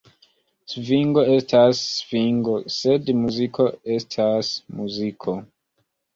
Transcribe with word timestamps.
Svingo 0.71 1.25
estas 1.33 1.81
svingo, 1.97 2.57
sed 2.77 3.13
muziko 3.19 3.69
estas 3.99 4.51
muziko! 4.81 5.39